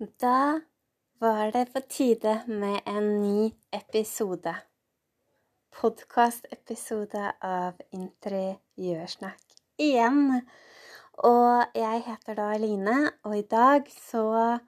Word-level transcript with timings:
Da 0.00 0.60
var 1.20 1.50
det 1.50 1.68
på 1.72 1.80
tide 1.80 2.40
med 2.46 2.80
en 2.86 3.20
ny 3.20 3.52
episode. 3.72 4.50
Podkastepisode 5.70 7.28
av 7.38 7.78
Interiørsnakk 7.94 9.54
igjen. 9.78 10.40
Og 11.22 11.78
jeg 11.78 12.02
heter 12.08 12.34
da 12.40 12.48
Line, 12.58 12.96
og 13.22 13.38
i 13.38 13.46
dag 13.46 13.86
så 13.94 14.58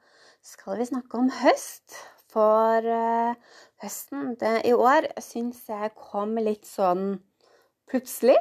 skal 0.46 0.78
vi 0.78 0.86
snakke 0.92 1.18
om 1.18 1.34
høst. 1.42 1.98
For 2.30 2.86
uh, 2.86 3.34
høsten 3.82 4.36
det, 4.38 4.60
i 4.70 4.78
år 4.78 5.10
syns 5.18 5.64
jeg 5.66 5.90
kom 5.98 6.38
litt 6.38 6.70
sånn 6.70 7.16
plutselig. 7.90 8.38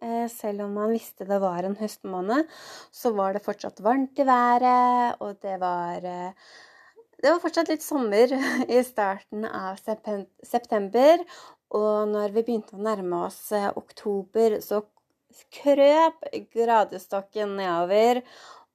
Eh, 0.00 0.28
selv 0.32 0.64
om 0.64 0.72
man 0.72 0.94
visste 0.94 1.26
det 1.28 1.38
var 1.42 1.66
en 1.66 1.76
høstmåned, 1.76 2.48
så 2.90 3.12
var 3.12 3.34
det 3.36 3.44
fortsatt 3.44 3.82
varmt 3.84 4.16
i 4.16 4.24
været, 4.24 5.20
og 5.20 5.36
det 5.44 5.58
var 5.60 6.06
eh, 6.08 6.52
Det 7.20 7.28
var 7.28 7.40
fortsatt 7.42 7.68
litt 7.68 7.84
sommer 7.84 8.32
i 8.76 8.80
starten 8.84 9.44
av 9.44 9.76
september. 10.42 11.20
Og 11.76 12.08
når 12.08 12.32
vi 12.32 12.46
begynte 12.46 12.78
å 12.78 12.80
nærme 12.86 13.26
oss 13.26 13.52
eh, 13.52 13.68
oktober, 13.76 14.56
så 14.64 14.80
krøp 15.52 16.24
gradestokken 16.54 17.52
nedover 17.60 18.22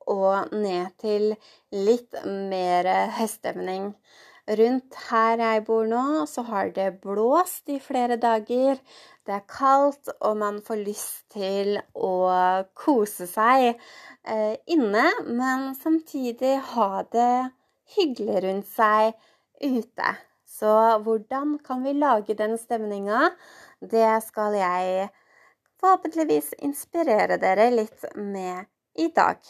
og 0.06 0.54
ned 0.54 0.94
til 1.02 1.34
litt 1.74 2.22
mer 2.24 2.88
høststemning. 3.18 3.96
Rundt 4.46 4.94
her 5.08 5.42
jeg 5.42 5.64
bor 5.66 5.88
nå, 5.90 6.26
så 6.30 6.44
har 6.46 6.70
det 6.76 7.00
blåst 7.02 7.70
i 7.74 7.80
flere 7.82 8.20
dager. 8.22 8.78
Det 9.26 9.34
er 9.34 9.48
kaldt, 9.50 10.12
og 10.22 10.38
man 10.38 10.60
får 10.62 10.84
lyst 10.86 11.24
til 11.34 11.80
å 11.98 12.14
kose 12.78 13.26
seg 13.26 13.72
eh, 13.72 14.54
inne, 14.70 15.08
men 15.26 15.72
samtidig 15.80 16.60
ha 16.76 17.02
det 17.10 17.50
hyggelig 17.96 18.46
rundt 18.46 18.70
seg 18.70 19.18
ute. 19.66 20.14
Så 20.46 20.72
hvordan 21.02 21.58
kan 21.66 21.82
vi 21.84 21.98
lage 21.98 22.38
den 22.38 22.54
stemninga? 22.62 23.32
Det 23.82 24.14
skal 24.30 24.62
jeg 24.62 25.10
forhåpentligvis 25.82 26.54
inspirere 26.62 27.42
dere 27.42 27.72
litt 27.74 28.06
med 28.14 28.70
i 29.02 29.10
dag. 29.10 29.42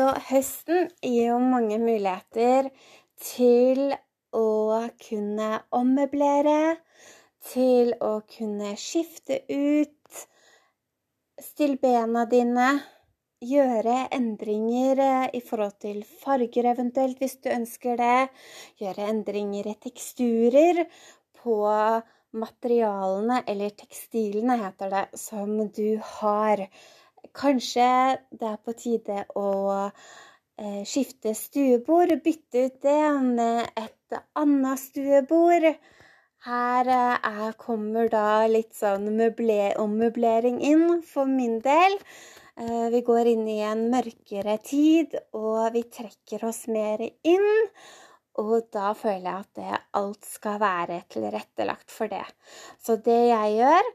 Så 0.00 0.06
høsten 0.30 0.86
gir 1.04 1.26
jo 1.26 1.38
mange 1.44 1.76
muligheter 1.76 2.70
til 3.20 3.90
å 4.32 4.78
kunne 4.96 5.48
ommøblere, 5.76 6.78
til 7.44 7.90
å 8.00 8.22
kunne 8.24 8.70
skifte 8.80 9.42
ut, 9.50 10.22
stille 11.44 11.76
bena 11.82 12.22
dine, 12.30 12.70
gjøre 13.44 14.06
endringer 14.16 15.02
eh, 15.04 15.26
i 15.36 15.42
forhold 15.44 15.76
til 15.84 16.00
farger 16.22 16.70
eventuelt, 16.72 17.20
hvis 17.20 17.36
du 17.44 17.50
ønsker 17.52 18.00
det, 18.00 18.30
gjøre 18.80 19.10
endringer 19.12 19.68
i 19.68 19.76
teksturer 19.84 20.86
på 21.42 21.58
materialene, 22.40 23.42
eller 23.44 23.76
tekstilene 23.84 24.56
heter 24.64 24.96
det, 24.96 25.04
som 25.28 25.58
du 25.68 26.00
har. 26.16 26.64
Kanskje 27.36 27.86
det 28.34 28.48
er 28.50 28.58
på 28.64 28.74
tide 28.78 29.24
å 29.38 29.50
eh, 29.86 30.82
skifte 30.88 31.34
stuebord, 31.38 32.12
bytte 32.24 32.66
ut 32.66 32.82
det 32.82 33.00
med 33.24 33.70
et 33.78 34.20
annet 34.38 34.82
stuebord. 34.82 35.70
Her 36.46 36.88
eh, 36.88 37.30
er, 37.30 37.56
kommer 37.60 38.10
da 38.12 38.46
litt 38.48 38.74
sånn 38.76 39.08
ommøblering 39.12 40.60
inn 40.64 41.00
for 41.06 41.28
min 41.28 41.58
del. 41.64 41.98
Eh, 42.60 42.86
vi 42.92 43.00
går 43.06 43.28
inn 43.34 43.46
i 43.48 43.60
en 43.64 43.86
mørkere 43.92 44.58
tid, 44.64 45.16
og 45.36 45.70
vi 45.76 45.84
trekker 45.92 46.44
oss 46.48 46.66
mer 46.72 47.04
inn. 47.04 47.50
Og 48.40 48.70
da 48.72 48.92
føler 48.96 49.26
jeg 49.26 49.44
at 49.44 49.58
det, 49.58 49.80
alt 50.00 50.26
skal 50.28 50.60
være 50.62 51.02
tilrettelagt 51.12 51.92
for 51.92 52.08
det. 52.08 52.24
Så 52.80 52.96
det 53.04 53.20
jeg 53.30 53.56
gjør, 53.58 53.90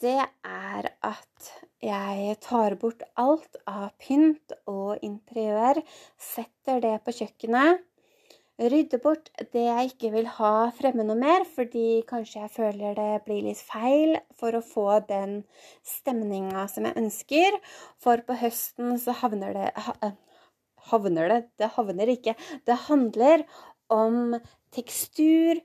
det 0.00 0.18
er 0.44 0.90
at 1.06 1.50
jeg 1.84 2.36
tar 2.42 2.74
bort 2.80 3.04
alt 3.18 3.58
av 3.70 3.92
pynt 4.02 4.54
og 4.66 4.98
interiør, 5.06 5.78
setter 6.18 6.82
det 6.82 6.96
på 7.06 7.14
kjøkkenet. 7.20 7.84
Rydder 8.58 8.98
bort 8.98 9.28
det 9.54 9.62
jeg 9.68 9.90
ikke 9.92 10.08
vil 10.16 10.26
ha 10.34 10.52
fremme 10.74 11.04
noe 11.06 11.18
mer, 11.18 11.44
fordi 11.46 12.02
kanskje 12.08 12.40
jeg 12.40 12.54
føler 12.56 12.96
det 12.98 13.20
blir 13.26 13.44
litt 13.46 13.60
feil 13.62 14.16
for 14.40 14.58
å 14.58 14.64
få 14.66 14.86
den 15.06 15.44
stemninga 15.86 16.64
som 16.72 16.88
jeg 16.88 16.98
ønsker. 16.98 17.60
For 18.02 18.24
på 18.26 18.34
høsten 18.40 18.98
så 18.98 19.14
havner 19.20 19.54
det 19.54 19.70
Havner 20.88 21.28
det? 21.28 21.40
Det 21.60 21.68
havner 21.74 22.08
ikke. 22.08 22.32
Det 22.64 22.76
handler 22.86 23.42
om 23.92 24.38
tekstur, 24.72 25.58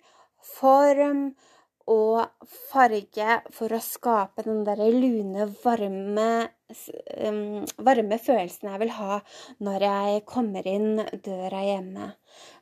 form 0.58 1.30
og 1.92 2.48
farge 2.72 3.40
for 3.52 3.74
å 3.76 3.82
skape 3.84 4.46
den 4.46 4.62
derre 4.64 4.88
lune, 4.94 5.50
varme, 5.64 6.28
varme 7.84 8.20
følelsen 8.24 8.70
jeg 8.72 8.82
vil 8.86 8.94
ha 8.98 9.20
når 9.64 9.88
jeg 9.88 10.24
kommer 10.30 10.68
inn 10.70 11.04
døra 11.26 11.64
hjemme. 11.66 12.14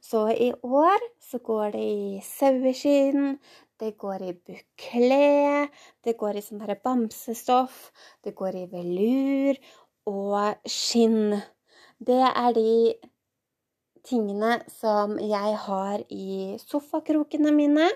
Så 0.02 0.26
i 0.34 0.50
år 0.66 1.06
så 1.22 1.42
går 1.46 1.76
det 1.76 1.84
i 1.86 2.24
saueskinn, 2.26 3.38
det 3.82 3.94
går 4.02 4.26
i 4.26 4.34
bukle, 4.34 5.70
det 6.06 6.18
går 6.18 6.38
i 6.38 6.46
sånn 6.46 6.62
herre 6.66 6.80
bamsestoff, 6.82 7.90
det 8.26 8.34
går 8.38 8.58
i 8.58 8.68
velur 8.74 9.62
og 10.10 10.70
skinn. 10.70 11.38
Det 12.02 12.22
er 12.26 12.54
de 12.58 12.76
tingene 14.06 14.60
som 14.74 15.18
jeg 15.22 15.58
har 15.66 16.06
i 16.10 16.58
sofakrokene 16.62 17.54
mine. 17.54 17.90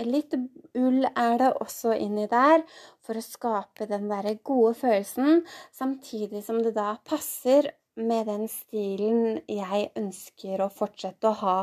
Litt 0.00 0.32
ull 0.78 1.04
er 1.04 1.34
det 1.40 1.50
også 1.60 1.92
inni 2.00 2.24
der 2.30 2.62
for 3.04 3.18
å 3.18 3.24
skape 3.24 3.86
den 3.90 4.08
der 4.08 4.30
gode 4.40 4.72
følelsen, 4.78 5.42
samtidig 5.72 6.40
som 6.46 6.62
det 6.64 6.72
da 6.78 6.94
passer 7.04 7.68
med 8.00 8.24
den 8.30 8.46
stilen 8.48 9.42
jeg 9.52 9.90
ønsker 10.00 10.62
å 10.64 10.70
fortsette 10.72 11.28
å 11.28 11.38
ha 11.42 11.58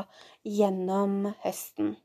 gjennom 0.46 1.32
høsten. 1.42 1.96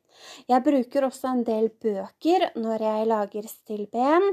Jeg 0.50 0.64
bruker 0.66 1.06
også 1.06 1.30
en 1.30 1.44
del 1.46 1.70
bøker 1.84 2.48
når 2.58 2.86
jeg 2.88 3.10
lager 3.12 3.50
stillben, 3.52 4.32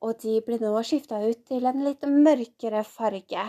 og 0.00 0.16
de 0.22 0.38
blir 0.46 0.62
nå 0.62 0.72
skifta 0.86 1.20
ut 1.26 1.44
til 1.50 1.66
en 1.68 1.84
litt 1.84 2.06
mørkere 2.08 2.84
farge. 2.88 3.44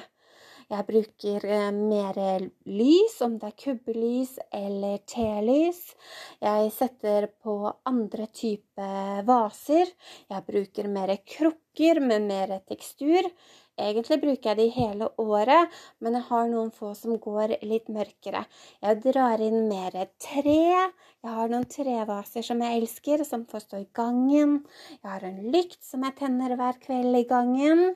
Jeg 0.65 0.85
bruker 0.87 1.43
eh, 1.45 1.67
mer 1.75 2.17
lys, 2.65 3.19
om 3.21 3.35
det 3.37 3.51
er 3.51 3.57
kubbelys 3.61 4.31
eller 4.49 5.03
telys. 5.05 5.81
Jeg 6.41 6.71
setter 6.73 7.27
på 7.43 7.59
andre 7.85 8.25
typer 8.33 9.21
vaser. 9.27 9.91
Jeg 10.31 10.47
bruker 10.47 10.89
mer 10.89 11.13
krukker 11.21 12.01
med 12.01 12.25
mer 12.25 12.55
tekstur. 12.65 13.29
Egentlig 13.75 14.17
bruker 14.21 14.53
jeg 14.53 14.57
de 14.57 14.65
hele 14.71 15.09
året, 15.19 15.73
men 15.99 16.15
jeg 16.15 16.27
har 16.29 16.45
noen 16.47 16.71
få 16.73 16.93
som 16.95 17.17
går 17.21 17.57
litt 17.67 17.91
mørkere. 17.91 18.45
Jeg 18.81 19.01
drar 19.03 19.43
inn 19.43 19.67
mer 19.67 19.97
tre. 20.23 20.61
Jeg 20.65 21.33
har 21.37 21.51
noen 21.51 21.67
trevaser 21.69 22.45
som 22.47 22.63
jeg 22.63 22.79
elsker, 22.79 23.25
som 23.27 23.43
får 23.51 23.67
stå 23.67 23.83
i 23.83 23.89
gangen. 23.93 24.63
Jeg 25.01 25.11
har 25.11 25.27
en 25.27 25.43
lykt 25.53 25.83
som 25.83 26.07
jeg 26.07 26.17
tenner 26.23 26.55
hver 26.57 26.79
kveld 26.81 27.19
i 27.19 27.27
gangen. 27.29 27.91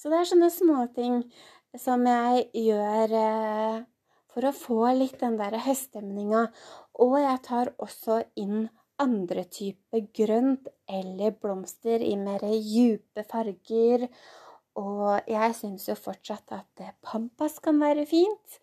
Så 0.00 0.08
det 0.12 0.20
er 0.20 0.28
sånne 0.30 0.52
småting 0.52 1.16
som 1.78 2.02
jeg 2.06 2.48
gjør 2.66 3.14
eh, 3.14 3.80
for 4.30 4.46
å 4.46 4.54
få 4.54 4.82
litt 4.96 5.18
den 5.22 5.38
der 5.38 5.58
høststemninga. 5.62 6.48
Og 7.02 7.16
jeg 7.22 7.42
tar 7.46 7.72
også 7.78 8.22
inn 8.40 8.68
andre 9.00 9.46
typer 9.48 10.04
grønt 10.16 10.68
eller 10.90 11.34
blomster 11.40 12.02
i 12.04 12.14
mer 12.20 12.44
djupe 12.52 13.24
farger. 13.28 14.06
Og 14.80 15.30
jeg 15.30 15.56
syns 15.58 15.88
jo 15.88 15.96
fortsatt 15.98 16.54
at 16.54 16.86
pampas 17.04 17.58
kan 17.64 17.80
være 17.82 18.06
fint. 18.08 18.60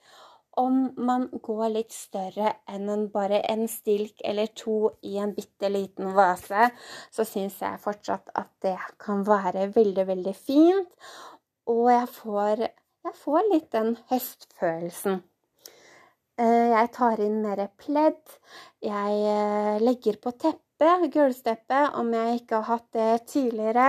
Om 0.57 0.77
man 1.05 1.27
går 1.45 1.67
litt 1.75 1.93
større 1.93 2.55
enn 2.73 2.87
en 2.89 3.03
bare 3.13 3.43
en 3.45 3.67
stilk 3.69 4.23
eller 4.25 4.49
to 4.57 4.95
i 5.05 5.19
en 5.21 5.35
bitte 5.37 5.69
liten 5.69 6.15
vase, 6.17 6.71
så 7.13 7.25
syns 7.29 7.59
jeg 7.61 7.83
fortsatt 7.83 8.33
at 8.33 8.49
det 8.65 8.77
kan 9.03 9.21
være 9.27 9.67
veldig, 9.75 10.07
veldig 10.09 10.33
fint. 10.33 10.89
Og 11.69 11.91
jeg 11.91 12.09
får 12.15 12.65
jeg 13.05 13.17
får 13.21 13.49
litt 13.51 13.71
den 13.75 13.95
høstfølelsen. 14.09 15.21
Eh, 16.37 16.69
jeg 16.69 16.89
tar 16.93 17.21
inn 17.23 17.39
mer 17.41 17.63
pledd. 17.81 18.33
Jeg 18.85 19.21
eh, 19.25 19.77
legger 19.81 20.19
på 20.21 20.33
teppet, 20.37 21.07
gulvsteppet, 21.13 21.95
om 21.97 22.11
jeg 22.13 22.43
ikke 22.43 22.59
har 22.59 22.67
hatt 22.75 22.91
det 22.93 23.13
tidligere. 23.31 23.87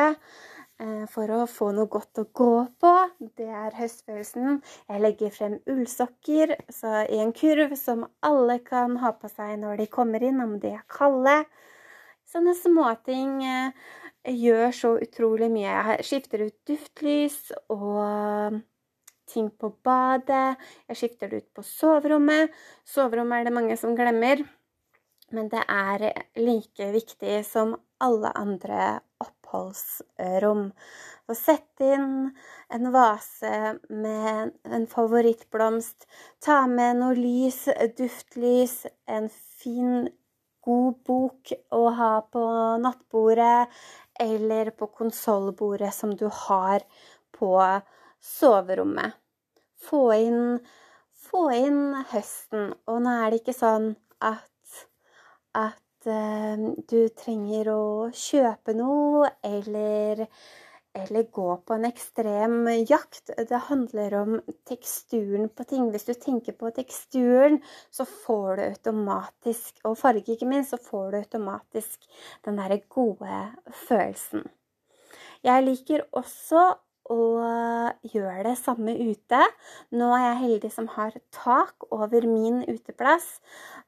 Eh, 0.80 1.02
for 1.12 1.28
å 1.34 1.42
få 1.50 1.68
noe 1.76 1.90
godt 1.92 2.22
å 2.22 2.24
gå 2.40 2.54
på. 2.80 2.92
Det 3.36 3.50
er 3.52 3.76
høstfølelsen. 3.76 4.62
Jeg 4.88 5.04
legger 5.04 5.34
frem 5.34 5.58
ullsokker 5.68 6.54
i 6.56 7.20
en 7.20 7.34
kurv 7.36 7.76
som 7.76 8.06
alle 8.24 8.60
kan 8.64 8.96
ha 9.02 9.12
på 9.12 9.28
seg 9.32 9.58
når 9.60 9.82
de 9.82 9.90
kommer 9.92 10.24
inn, 10.24 10.40
om 10.40 10.56
de 10.62 10.72
er 10.78 10.86
kalde. 10.88 11.42
Sånne 12.28 12.56
småting 12.56 13.42
gjør 14.28 14.72
så 14.76 14.96
utrolig 15.04 15.50
mye. 15.52 15.68
Jeg 15.68 16.08
skifter 16.08 16.48
ut 16.48 16.58
duftlys 16.68 17.38
og 17.72 18.60
ting 19.28 19.50
på 19.50 19.70
badet. 19.84 20.56
Jeg 20.88 21.00
skifter 21.00 21.30
det 21.30 21.42
ut 21.42 21.50
på 21.58 21.66
soverommet. 21.66 22.54
Soverommet 22.88 23.42
er 23.42 23.48
det 23.48 23.56
mange 23.56 23.76
som 23.80 23.96
glemmer. 23.98 24.44
Men 25.30 25.50
det 25.52 25.60
er 25.68 26.08
like 26.40 26.88
viktig 26.94 27.42
som 27.44 27.74
alle 28.00 28.30
andre 28.38 29.00
oppholdsrom. 29.20 30.70
Så 31.28 31.34
sett 31.36 31.82
inn 31.84 32.30
en 32.72 32.92
vase 32.94 33.74
med 33.92 34.54
en 34.64 34.86
favorittblomst. 34.88 36.06
Ta 36.44 36.62
med 36.70 37.02
noe 37.02 37.18
lys, 37.18 37.66
duftlys, 37.98 38.86
en 39.04 39.28
fin, 39.60 40.08
god 40.64 40.96
bok 41.04 41.52
å 41.76 41.84
ha 41.98 42.14
på 42.32 42.44
nattbordet 42.82 43.68
eller 44.20 44.72
på 44.76 44.88
konsollbordet 44.96 45.92
som 45.94 46.16
du 46.16 46.26
har 46.46 46.84
på 47.36 47.52
soverommet. 48.22 49.16
Få 49.88 50.02
inn, 50.16 50.58
få 51.28 51.48
inn 51.54 51.82
høsten. 52.12 52.72
Og 52.90 53.02
nå 53.04 53.18
er 53.24 53.30
det 53.30 53.42
ikke 53.42 53.56
sånn 53.56 53.92
at, 54.24 54.80
at 55.56 56.08
uh, 56.08 56.70
du 56.90 57.00
trenger 57.18 57.70
å 57.74 57.84
kjøpe 58.14 58.74
noe 58.78 59.30
eller 59.46 60.26
eller 60.98 61.22
gå 61.22 61.56
på 61.56 61.74
en 61.74 61.84
ekstrem 61.84 62.68
jakt. 62.88 63.30
Det 63.48 63.60
handler 63.68 64.14
om 64.22 64.38
teksturen 64.68 65.48
på 65.48 65.66
ting. 65.68 65.90
Hvis 65.92 66.08
du 66.08 66.14
tenker 66.14 66.56
på 66.58 66.70
teksturen, 66.74 67.60
så 67.90 68.06
får 68.08 68.56
du 68.56 68.64
automatisk, 68.64 69.78
og 69.84 69.98
farge 70.00 70.34
ikke 70.34 70.48
minst, 70.48 70.74
så 70.74 70.80
får 70.82 71.10
du 71.12 71.20
automatisk 71.20 72.08
den 72.46 72.58
derre 72.60 72.80
gode 72.88 73.42
følelsen. 73.86 74.46
Jeg 75.46 75.64
liker 75.64 76.06
også 76.18 76.64
å 77.10 77.18
gjør 78.12 78.42
det 78.46 78.54
samme 78.60 78.94
ute. 78.96 79.42
Nå 79.96 80.08
er 80.16 80.24
jeg 80.24 80.40
heldig 80.44 80.72
som 80.74 80.88
har 80.94 81.16
tak 81.34 81.88
over 81.94 82.26
min 82.28 82.62
uteplass, 82.68 83.38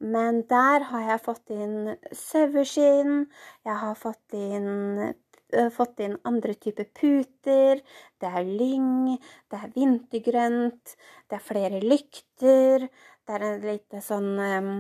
men 0.01 0.45
der 0.51 0.87
har 0.91 1.09
jeg 1.13 1.25
fått 1.25 1.55
inn 1.55 1.97
saueskinn, 2.17 3.27
jeg 3.69 3.81
har 3.85 3.99
fått 3.99 4.39
inn 4.39 5.13
Eh, 5.53 5.71
fått 5.75 5.99
inn 6.05 6.15
andre 6.29 6.55
typer 6.55 6.87
puter. 6.95 7.81
Det 8.21 8.29
er 8.29 8.47
lyng, 8.47 9.17
det 9.51 9.59
er 9.59 9.73
vintergrønt, 9.75 10.95
det 11.27 11.39
er 11.39 11.43
flere 11.43 11.81
lykter. 11.83 12.87
Det 13.27 13.37
er 13.37 13.47
en 13.49 13.67
lite 13.67 14.03
sånn 14.05 14.31
eh, 14.39 14.71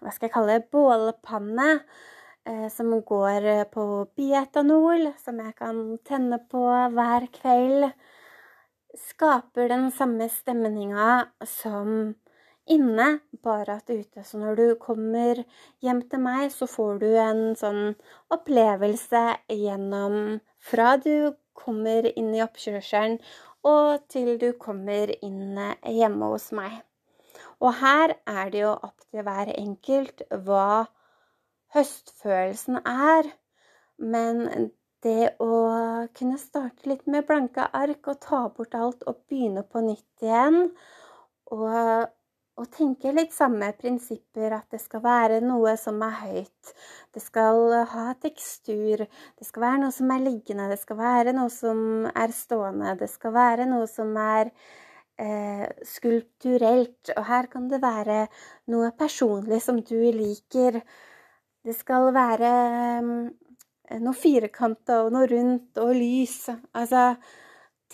Hva 0.00 0.12
skal 0.12 0.28
jeg 0.28 0.34
kalle 0.34 0.58
det? 0.58 0.70
Bålpanne. 0.72 1.68
Eh, 2.46 2.68
som 2.68 3.00
går 3.00 3.64
på 3.72 3.84
bietanol, 4.16 5.08
som 5.16 5.38
jeg 5.40 5.54
kan 5.56 5.78
tenne 6.04 6.36
på 6.52 6.60
hver 6.92 7.24
kveld. 7.32 7.86
Skaper 9.00 9.70
den 9.72 9.86
samme 9.90 10.26
stemninga 10.28 11.22
som 11.48 12.12
inne, 12.68 13.06
bare 13.42 13.78
at 13.78 13.88
ute. 13.88 14.24
Så 14.28 14.38
når 14.38 14.58
du 14.60 14.66
kommer 14.80 15.40
hjem 15.80 16.02
til 16.10 16.20
meg, 16.20 16.50
så 16.52 16.68
får 16.68 17.00
du 17.00 17.08
en 17.16 17.42
sånn 17.56 17.94
opplevelse 18.36 19.22
gjennom 19.48 20.18
fra 20.60 20.98
du 21.00 21.32
kommer 21.56 22.10
inn 22.12 22.34
i 22.34 22.42
oppkjørselen 22.44 23.16
og 23.64 24.04
til 24.12 24.34
du 24.36 24.50
kommer 24.60 25.14
inn 25.24 25.56
hjemme 25.88 26.28
hos 26.34 26.50
meg. 26.52 26.82
Og 27.64 27.72
her 27.80 28.18
er 28.28 28.52
det 28.52 28.66
jo 28.66 28.74
opp 28.74 29.08
til 29.08 29.24
hver 29.24 29.48
enkelt 29.56 30.26
hva 30.44 30.84
høstfølelsen 31.74 32.80
er. 32.84 33.30
Men 33.98 34.70
det 35.04 35.34
å 35.42 35.52
kunne 36.16 36.40
starte 36.40 36.88
litt 36.90 37.06
med 37.10 37.26
blanke 37.28 37.68
ark 37.76 38.10
og 38.10 38.20
ta 38.24 38.44
bort 38.56 38.74
alt 38.78 39.04
og 39.10 39.22
begynne 39.28 39.62
på 39.68 39.84
nytt 39.84 40.24
igjen, 40.24 40.70
og 41.52 42.08
og 42.54 42.68
tenke 42.70 43.10
litt 43.10 43.32
samme 43.34 43.72
prinsipper, 43.74 44.52
at 44.54 44.70
det 44.70 44.78
skal 44.78 45.02
være 45.02 45.40
noe 45.42 45.72
som 45.80 45.98
er 46.06 46.14
høyt. 46.20 46.74
Det 47.14 47.22
skal 47.22 47.72
ha 47.90 48.04
tekstur. 48.22 49.02
Det 49.08 49.46
skal 49.46 49.64
være 49.64 49.80
noe 49.82 49.94
som 49.94 50.12
er 50.14 50.22
liggende. 50.22 50.68
Det 50.70 50.78
skal 50.78 51.00
være 51.00 51.34
noe 51.34 51.50
som 51.50 52.06
er 52.12 52.34
stående. 52.34 52.94
Det 53.00 53.10
skal 53.10 53.34
være 53.34 53.66
noe 53.70 53.88
som 53.90 54.14
er 54.22 54.52
eh, 55.18 55.66
skulpturelt. 55.96 57.10
Og 57.16 57.26
her 57.26 57.50
kan 57.50 57.66
det 57.72 57.82
være 57.82 58.20
noe 58.70 58.92
personlig 59.02 59.58
som 59.64 59.82
du 59.82 59.98
liker. 60.14 60.78
Det 61.64 61.72
skal 61.72 62.10
være 62.12 62.48
eh, 63.00 64.00
noe 64.04 64.16
firkanta 64.18 65.00
og 65.06 65.14
noe 65.14 65.28
rundt 65.30 65.78
og 65.80 65.94
lys. 65.96 66.50
Altså 66.76 67.14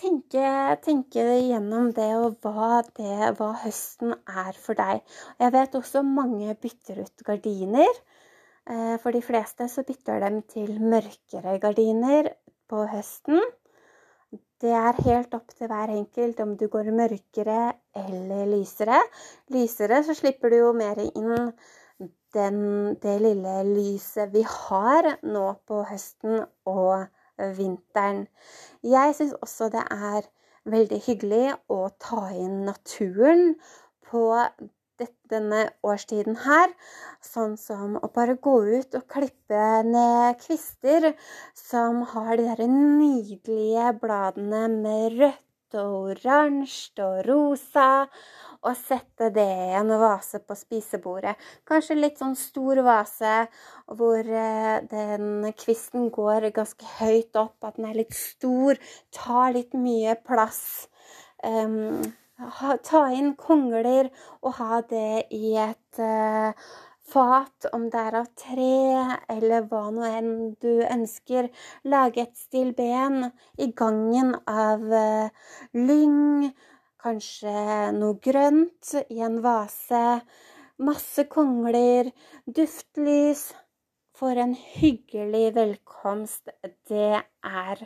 tenke, 0.01 0.43
tenke 0.83 1.23
gjennom 1.23 1.91
det 1.95 2.09
og 2.17 2.35
hva, 2.43 2.81
det, 2.97 3.31
hva 3.37 3.53
høsten 3.63 4.11
er 4.27 4.59
for 4.59 4.75
deg. 4.75 4.99
Jeg 5.39 5.55
vet 5.55 5.79
også 5.79 6.03
mange 6.03 6.51
bytter 6.59 6.99
ut 7.05 7.25
gardiner. 7.27 8.03
Eh, 8.67 8.97
for 8.99 9.15
de 9.15 9.23
fleste 9.23 9.69
så 9.71 9.85
bytter 9.87 10.19
de 10.25 10.43
til 10.51 10.75
mørkere 10.83 11.55
gardiner 11.63 12.33
på 12.67 12.85
høsten. 12.91 13.39
Det 14.61 14.75
er 14.77 14.99
helt 15.07 15.31
opp 15.33 15.55
til 15.55 15.71
hver 15.71 15.95
enkelt 15.95 16.43
om 16.43 16.57
du 16.59 16.67
går 16.69 16.91
mørkere 16.93 17.71
eller 17.97 18.51
lysere. 18.51 18.99
Lysere 19.55 20.03
så 20.05 20.13
slipper 20.17 20.51
du 20.51 20.59
jo 20.59 20.73
mer 20.75 20.99
inn 21.07 21.31
den, 22.35 22.59
det 23.03 23.17
lille 23.21 23.55
lyset 23.67 24.33
vi 24.33 24.43
har 24.47 25.09
nå 25.23 25.45
på 25.67 25.83
høsten 25.89 26.43
og 26.69 27.07
vinteren. 27.57 28.25
Jeg 28.83 29.15
syns 29.17 29.37
også 29.41 29.71
det 29.73 29.85
er 29.91 30.27
veldig 30.69 30.99
hyggelig 31.07 31.47
å 31.73 31.87
ta 32.01 32.27
inn 32.37 32.63
naturen 32.67 33.55
på 34.11 34.25
denne 35.31 35.61
årstiden 35.87 36.37
her. 36.43 36.73
Sånn 37.25 37.55
som 37.57 37.95
å 37.97 38.09
bare 38.13 38.37
gå 38.37 38.57
ut 38.69 38.97
og 38.99 39.07
klippe 39.09 39.63
ned 39.87 40.41
kvister 40.43 41.11
som 41.57 42.03
har 42.13 42.35
de 42.37 42.49
der 42.49 42.67
nydelige 42.69 43.93
bladene 44.01 44.67
med 44.75 45.17
rødt 45.21 45.47
og 45.79 46.11
oransje 46.11 47.03
og 47.05 47.21
rosa 47.27 47.89
og 48.61 48.77
sette 48.77 49.31
det 49.33 49.47
i 49.47 49.73
en 49.79 49.89
vase 50.01 50.41
på 50.45 50.55
spisebordet. 50.57 51.33
Kanskje 51.65 51.97
litt 51.97 52.21
sånn 52.21 52.35
stor 52.37 52.83
vase 52.85 53.33
hvor 53.89 54.19
eh, 54.21 54.77
den 54.91 55.49
kvisten 55.57 56.11
går 56.13 56.51
ganske 56.53 56.93
høyt 56.99 57.37
opp, 57.41 57.57
at 57.65 57.79
den 57.79 57.89
er 57.89 57.97
litt 58.03 58.13
stor, 58.17 58.77
tar 59.15 59.55
litt 59.57 59.73
mye 59.73 60.13
plass. 60.27 60.87
Um, 61.41 62.01
ta 62.85 63.01
inn 63.13 63.33
kongler 63.37 64.09
og 64.41 64.55
ha 64.57 64.81
det 64.89 65.27
i 65.33 65.55
et 65.61 66.01
uh, 66.01 66.53
fat, 67.11 67.69
om 67.75 67.89
det 67.91 68.01
er 68.07 68.19
av 68.21 68.27
tre 68.39 68.75
eller 69.35 69.67
hva 69.69 69.85
nå 69.93 70.07
enn 70.07 70.33
du 70.63 70.83
ønsker. 70.87 71.51
Lage 71.83 72.25
et 72.25 72.35
stilben 72.39 73.31
i 73.59 73.71
gangen 73.75 74.35
av 74.47 74.85
uh, 74.89 75.31
lyng 75.75 76.51
Kanskje 77.01 77.51
noe 77.97 78.19
grønt 78.21 78.91
i 79.09 79.23
en 79.25 79.39
vase. 79.41 80.21
Masse 80.85 81.25
kongler, 81.33 82.11
duftlys. 82.45 83.47
For 84.21 84.37
en 84.37 84.51
hyggelig 84.53 85.47
velkomst 85.55 86.51
det 86.91 87.23
er. 87.25 87.79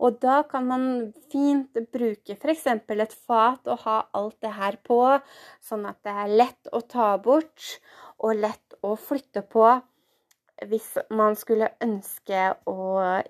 Og 0.00 0.16
da 0.22 0.38
kan 0.48 0.64
man 0.70 0.86
fint 1.28 1.76
bruke 1.92 2.38
f.eks. 2.38 2.64
et 2.72 3.16
fat 3.26 3.68
og 3.68 3.84
ha 3.84 3.98
alt 4.16 4.38
det 4.40 4.54
her 4.56 4.78
på, 4.80 5.02
sånn 5.60 5.84
at 5.90 6.00
det 6.08 6.14
er 6.22 6.32
lett 6.40 6.72
å 6.72 6.80
ta 6.88 7.10
bort 7.20 7.74
og 8.18 8.38
lett 8.38 8.78
å 8.84 8.94
flytte 9.00 9.42
på 9.42 9.66
hvis 10.68 10.94
man 11.10 11.34
skulle 11.36 11.72
ønske 11.82 12.52
å 12.70 12.78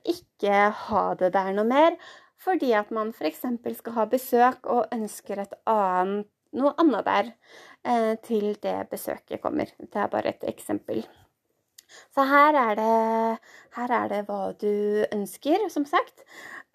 ikke 0.05 0.69
ha 0.89 1.05
det 1.19 1.33
der 1.35 1.53
noe 1.57 1.69
mer 1.69 1.97
fordi 2.45 2.75
at 2.77 2.91
man 2.93 3.13
f.eks. 3.15 3.45
skal 3.79 3.97
ha 3.97 4.07
besøk 4.11 4.67
og 4.69 4.93
ønsker 4.93 5.41
et 5.41 5.55
annet, 5.71 6.29
noe 6.55 6.75
annet 6.79 7.07
der 7.07 7.31
eh, 7.89 8.15
til 8.23 8.53
det 8.63 8.77
besøket 8.91 9.41
kommer. 9.43 9.71
Det 9.79 10.03
er 10.03 10.11
bare 10.13 10.35
et 10.35 10.45
eksempel. 10.51 11.01
Så 12.15 12.27
her 12.29 12.57
er, 12.59 12.77
det, 12.79 13.55
her 13.79 13.95
er 13.97 14.13
det 14.13 14.21
hva 14.29 14.53
du 14.61 15.07
ønsker, 15.09 15.67
som 15.73 15.87
sagt. 15.89 16.27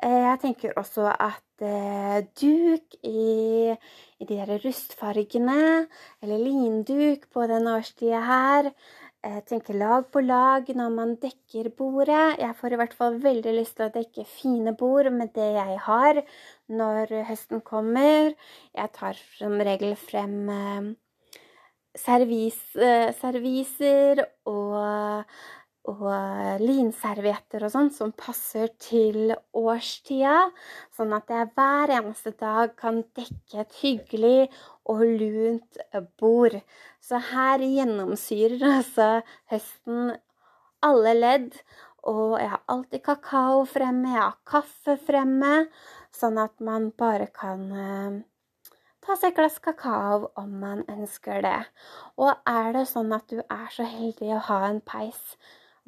Eh, 0.04 0.26
jeg 0.26 0.42
tenker 0.44 0.76
også 0.80 1.08
at 1.14 1.44
duk 1.60 2.96
i, 3.04 3.76
i 3.76 4.26
de 4.26 4.40
der 4.40 4.60
rustfargene, 4.64 5.88
eller 6.22 6.42
linduk 6.44 7.28
på 7.34 7.48
den 7.52 7.68
årstida 7.68 8.24
her, 8.26 8.72
jeg 9.20 9.42
tenker 9.50 9.76
lag 9.76 10.06
på 10.14 10.22
lag 10.24 10.70
når 10.72 10.92
man 10.96 11.10
dekker 11.20 11.68
bordet. 11.76 12.40
Jeg 12.40 12.56
får 12.56 12.72
i 12.72 12.78
hvert 12.80 12.94
fall 12.96 13.18
veldig 13.20 13.52
lyst 13.58 13.76
til 13.76 13.90
å 13.90 13.92
dekke 13.92 14.24
fine 14.24 14.72
bord 14.80 15.10
med 15.12 15.34
det 15.36 15.50
jeg 15.58 15.76
har 15.84 16.22
når 16.72 17.12
høsten 17.28 17.60
kommer. 17.60 18.32
Jeg 18.72 18.94
tar 18.96 19.20
som 19.36 19.60
regel 19.60 19.98
frem 20.00 20.38
eh, 20.56 20.88
servis, 22.00 22.62
eh, 22.80 23.12
serviser 23.20 24.24
og, 24.48 25.28
og 25.90 26.62
linservietter 26.62 27.66
og 27.66 27.74
sånn 27.74 27.90
som 27.94 28.14
passer 28.14 28.70
til 28.82 29.34
årstida, 29.58 30.52
sånn 30.96 31.16
at 31.18 31.34
jeg 31.34 31.50
hver 31.58 31.94
eneste 31.98 32.36
dag 32.38 32.76
kan 32.80 33.02
dekke 33.18 33.64
et 33.64 33.78
hyggelig 33.82 34.50
og 34.90 35.04
lunt 35.20 35.84
bord. 36.22 36.60
Så 37.02 37.22
her 37.32 37.66
gjennomsyrer 37.66 38.66
altså 38.80 39.12
høsten 39.52 40.18
alle 40.86 41.16
ledd. 41.18 41.54
Og 42.08 42.40
jeg 42.40 42.50
har 42.54 42.62
alltid 42.72 43.04
kakao 43.04 43.64
fremme, 43.68 44.14
jeg 44.14 44.22
har 44.24 44.38
kaffe 44.48 44.96
fremme, 45.04 45.66
sånn 46.16 46.40
at 46.40 46.56
man 46.64 46.90
bare 46.98 47.28
kan 47.36 47.66
eh, 47.76 48.20
ta 49.04 49.18
seg 49.20 49.34
et 49.34 49.40
glass 49.42 49.60
kakao 49.64 50.30
om 50.40 50.54
man 50.62 50.86
ønsker 50.88 51.44
det. 51.44 51.58
Og 52.16 52.32
er 52.48 52.72
det 52.78 52.86
sånn 52.88 53.12
at 53.16 53.28
du 53.28 53.42
er 53.42 53.68
så 53.76 53.88
heldig 53.88 54.32
å 54.38 54.44
ha 54.48 54.62
en 54.70 54.80
peis, 54.80 55.20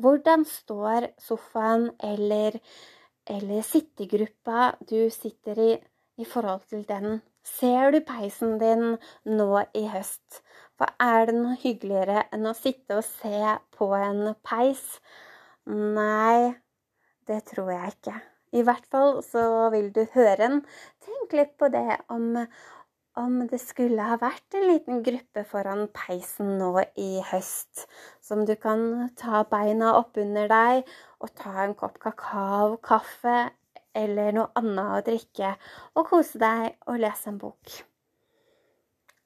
hvordan 0.02 0.46
står 0.48 1.12
sofaen 1.22 1.90
eller, 2.04 2.58
eller 3.30 3.66
sittegruppa 3.66 4.72
du 4.90 5.10
sitter 5.14 5.62
i, 5.62 5.72
i 6.22 6.26
forhold 6.26 6.66
til 6.70 6.86
den? 6.88 7.22
Ser 7.44 7.92
du 7.94 8.02
peisen 8.06 8.60
din 8.62 8.98
nå 9.26 9.52
i 9.78 9.86
høst? 9.90 10.42
For 10.78 10.90
er 11.02 11.30
det 11.30 11.38
noe 11.38 11.58
hyggeligere 11.62 12.28
enn 12.34 12.50
å 12.50 12.58
sitte 12.58 13.00
og 13.00 13.08
se 13.08 13.56
på 13.78 13.90
en 13.98 14.36
peis? 14.46 14.84
Nei, 15.70 16.54
det 17.30 17.44
tror 17.50 17.72
jeg 17.74 17.96
ikke. 17.96 18.18
I 18.52 18.66
hvert 18.68 18.86
fall 18.92 19.22
så 19.24 19.44
vil 19.74 19.90
du 19.96 20.04
høre 20.14 20.38
den. 20.42 20.62
Tenk 21.06 21.36
litt 21.38 21.54
på 21.62 21.70
det 21.72 22.02
om, 22.12 22.34
om 23.20 23.42
det 23.52 23.60
skulle 23.60 24.06
ha 24.08 24.18
vært 24.22 24.56
en 24.56 24.68
liten 24.70 25.02
gruppe 25.04 25.44
foran 25.48 25.88
peisen 25.96 26.56
nå 26.60 26.72
i 27.00 27.10
høst, 27.32 27.86
som 28.24 28.46
du 28.48 28.54
kan 28.56 29.12
ta 29.20 29.44
beina 29.52 29.94
oppunder 30.00 30.48
deg 30.52 30.84
og 31.20 31.34
ta 31.38 31.54
en 31.66 31.76
kopp 31.78 32.00
kakao, 32.04 32.78
kaffe 32.84 33.52
eller 33.98 34.32
noe 34.36 34.52
annet 34.56 34.98
å 34.98 35.06
drikke, 35.12 35.56
og 36.00 36.08
kose 36.08 36.40
deg 36.40 36.78
og 36.88 37.02
lese 37.04 37.32
en 37.32 37.40
bok. 37.42 37.82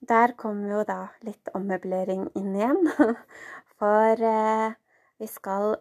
Der 0.06 0.34
kommer 0.38 0.80
jo 0.80 0.82
da 0.86 1.00
litt 1.26 1.50
ommøblering 1.58 2.28
inn 2.38 2.56
igjen. 2.58 2.82
For 3.80 4.22
eh, 4.22 4.74
vi 5.22 5.30
skal 5.30 5.78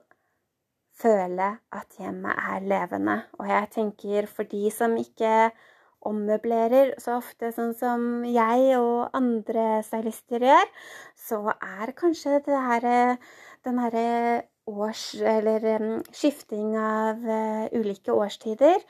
føle 0.95 1.49
at 1.75 1.99
hjemmet 1.99 2.39
er 2.39 2.65
levende. 2.65 3.17
Og 3.39 3.49
jeg 3.51 3.71
tenker 3.75 4.29
for 4.31 4.49
de 4.49 4.71
som 4.73 4.97
ikke 4.99 5.51
ommøblerer 6.09 6.95
så 7.03 7.19
ofte 7.21 7.53
sånn 7.55 7.75
som 7.79 8.25
jeg 8.29 8.75
og 8.79 9.15
andre 9.17 9.83
stylister 9.87 10.45
gjør, 10.47 10.73
så 11.17 11.41
er 11.55 11.95
kanskje 11.99 12.41
det 12.47 12.65
her, 12.69 13.17
den 13.65 13.81
herre 13.83 14.09
års... 14.71 15.13
Eller 15.21 16.01
skifting 16.17 16.77
av 16.81 17.21
uh, 17.25 17.67
ulike 17.77 18.15
årstider 18.15 18.81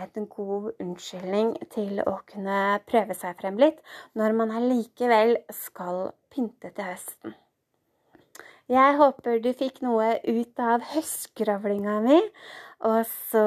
en 0.00 0.26
god 0.30 0.70
unnskyldning 0.80 1.52
til 1.74 2.00
å 2.06 2.16
kunne 2.30 2.80
prøve 2.88 3.16
seg 3.18 3.38
frem 3.40 3.58
litt 3.60 3.80
når 4.18 4.36
man 4.38 4.54
allikevel 4.54 5.36
skal 5.54 6.10
pynte 6.32 6.72
til 6.74 6.90
høsten. 6.92 7.36
Jeg 8.70 8.94
håper 9.00 9.40
du 9.42 9.48
fikk 9.58 9.80
noe 9.82 10.12
ut 10.22 10.60
av 10.62 10.84
høstskravlinga 10.92 11.96
mi. 12.04 12.20
Og 12.86 13.00
så 13.32 13.42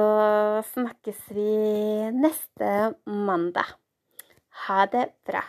snakkes 0.73 1.21
vi 1.31 1.45
neste 2.11 2.91
mandag. 3.07 3.71
Ha 4.67 4.83
det 4.91 5.05
bra. 5.23 5.45